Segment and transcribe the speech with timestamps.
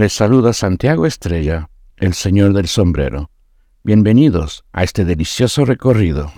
[0.00, 3.30] Les saluda Santiago Estrella, el señor del sombrero.
[3.84, 6.32] Bienvenidos a este delicioso recorrido.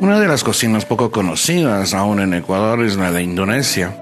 [0.00, 3.96] Una de las cocinas poco conocidas aún en Ecuador es la de Indonesia.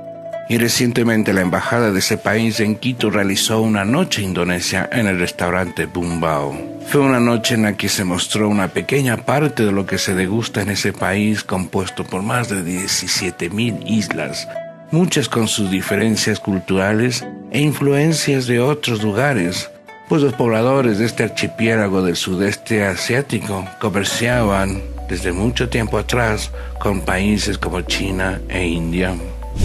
[0.49, 5.21] Y recientemente la embajada de ese país en Quito realizó una noche indonesia en el
[5.21, 6.81] restaurante Bumbao.
[6.89, 10.17] Fue una noche en la que se mostró una pequeña parte de lo que se
[10.17, 14.49] degusta en ese país compuesto por más de 17.000 islas,
[14.91, 19.71] muchas con sus diferencias culturales e influencias de otros lugares,
[20.09, 27.01] pues los pobladores de este archipiélago del sudeste asiático comerciaban desde mucho tiempo atrás con
[27.01, 29.15] países como China e India.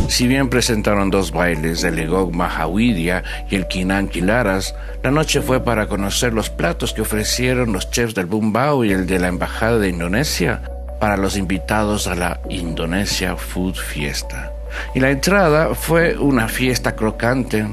[0.08, 5.63] Si bien presentaron dos bailes, el Egog Mahawidia y el Kinan Kilaras, la noche fue
[5.63, 9.80] para conocer los platos que ofrecieron los chefs del Bumbao y el de la Embajada
[9.80, 10.62] de Indonesia
[10.99, 14.54] para los invitados a la Indonesia Food Fiesta.
[14.96, 17.66] Y la entrada fue una fiesta crocante.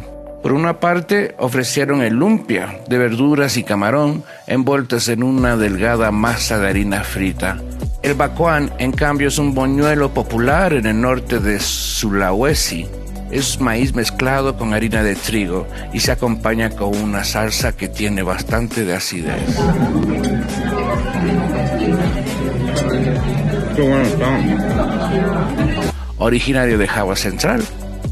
[0.43, 6.59] Por una parte ofrecieron el lumpia de verduras y camarón envueltos en una delgada masa
[6.59, 7.59] de harina frita
[8.03, 12.87] el bacuán, en cambio, es un boñuelo popular en el norte de Sulawesi.
[13.31, 18.23] Es maíz mezclado con harina de trigo y se acompaña con una salsa que tiene
[18.23, 19.43] bastante de acidez.
[26.19, 27.63] Originario de Java Central,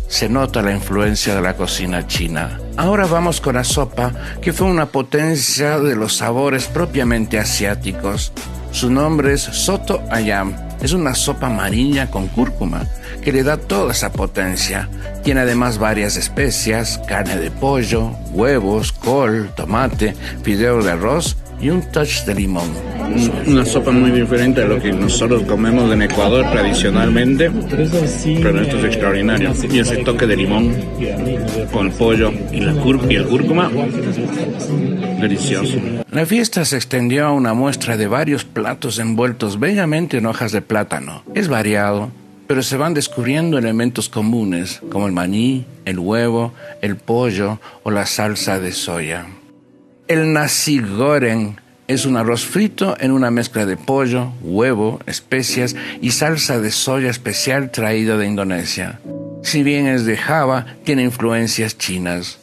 [0.09, 2.61] se nota la influencia de la cocina china.
[2.77, 8.33] Ahora vamos con la sopa, que fue una potencia de los sabores propiamente asiáticos.
[8.71, 10.55] Su nombre es Soto Ayam.
[10.81, 12.87] Es una sopa marina con cúrcuma
[13.23, 14.89] que le da toda esa potencia.
[15.25, 21.83] Tiene además varias especias, carne de pollo, huevos, col, tomate, fideo de arroz y un
[21.91, 22.69] touch de limón.
[23.47, 28.85] Una sopa muy diferente a lo que nosotros comemos en Ecuador tradicionalmente, pero esto es
[28.85, 29.53] extraordinario.
[29.71, 30.75] Y ese toque de limón
[31.73, 32.73] con pollo y, la
[33.09, 33.71] y el cúrcuma,
[35.21, 35.79] delicioso.
[36.11, 40.63] La fiesta se extendió a una muestra de varios platos envueltos bellamente en hojas de
[40.63, 41.23] plátano.
[41.35, 42.11] Es variado,
[42.47, 46.53] pero se van descubriendo elementos comunes como el maní, el huevo,
[46.83, 49.27] el pollo o la salsa de soya.
[50.09, 51.57] El nasi goreng
[51.89, 57.11] es un arroz frito en una mezcla de pollo, huevo, especias y salsa de soya
[57.11, 59.01] especial traída de Indonesia.
[59.43, 62.39] Si bien es de Java, tiene influencias chinas.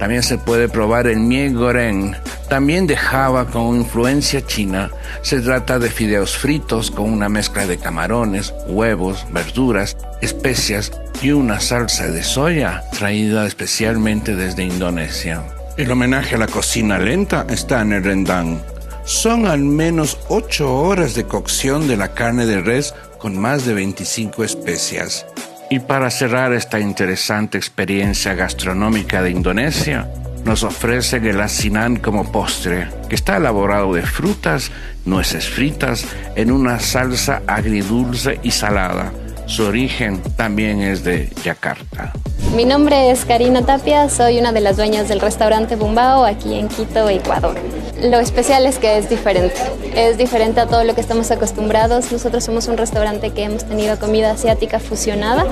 [0.00, 2.16] También se puede probar el mie goreng,
[2.48, 4.90] también de Java con influencia china.
[5.22, 10.90] Se trata de fideos fritos con una mezcla de camarones, huevos, verduras, especias
[11.22, 15.44] y una salsa de soya traída especialmente desde Indonesia.
[15.76, 18.62] El homenaje a la cocina lenta está en el rendang.
[19.04, 23.74] Son al menos 8 horas de cocción de la carne de res con más de
[23.74, 25.26] 25 especias.
[25.68, 30.08] Y para cerrar esta interesante experiencia gastronómica de Indonesia,
[30.46, 34.70] nos ofrecen el asinan como postre, que está elaborado de frutas,
[35.04, 39.12] nueces fritas, en una salsa agridulce y salada.
[39.44, 42.14] Su origen también es de Yakarta.
[42.56, 46.68] Mi nombre es Karina Tapia, soy una de las dueñas del restaurante Bumbao aquí en
[46.68, 47.54] Quito, Ecuador.
[48.00, 49.60] Lo especial es que es diferente,
[49.94, 52.10] es diferente a todo lo que estamos acostumbrados.
[52.10, 55.44] Nosotros somos un restaurante que hemos tenido comida asiática fusionada,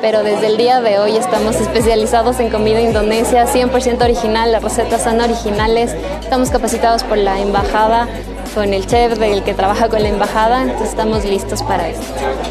[0.00, 5.02] pero desde el día de hoy estamos especializados en comida indonesia, 100% original, las recetas
[5.02, 8.06] son originales, estamos capacitados por la embajada
[8.54, 12.06] con el chef del que trabaja con la embajada, entonces estamos listos para esto.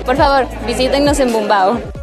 [0.05, 2.02] Por favor, visítenos en Bumbao.